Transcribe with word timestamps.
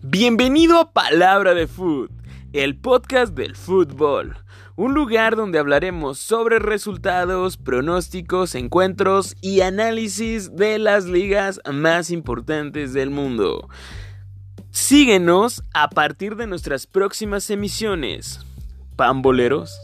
Bienvenido 0.00 0.78
a 0.78 0.92
Palabra 0.92 1.54
de 1.54 1.66
Food, 1.66 2.10
el 2.52 2.76
podcast 2.76 3.34
del 3.34 3.56
fútbol. 3.56 4.36
Un 4.74 4.94
lugar 4.94 5.36
donde 5.36 5.58
hablaremos 5.58 6.18
sobre 6.18 6.58
resultados, 6.58 7.56
pronósticos, 7.58 8.54
encuentros 8.54 9.36
y 9.42 9.60
análisis 9.60 10.56
de 10.56 10.78
las 10.78 11.04
ligas 11.04 11.60
más 11.70 12.10
importantes 12.10 12.94
del 12.94 13.10
mundo. 13.10 13.68
Síguenos 14.70 15.62
a 15.74 15.90
partir 15.90 16.36
de 16.36 16.46
nuestras 16.46 16.86
próximas 16.86 17.50
emisiones. 17.50 18.40
Pamboleros. 18.96 19.78